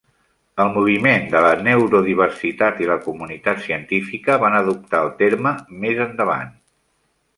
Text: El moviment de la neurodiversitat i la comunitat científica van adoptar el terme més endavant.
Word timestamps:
El 0.63 0.69
moviment 0.75 1.27
de 1.33 1.41
la 1.45 1.51
neurodiversitat 1.67 2.81
i 2.85 2.89
la 2.93 2.97
comunitat 3.03 3.61
científica 3.67 4.39
van 4.45 4.57
adoptar 4.61 5.03
el 5.09 5.13
terme 5.21 5.53
més 5.85 6.03
endavant. 6.09 6.51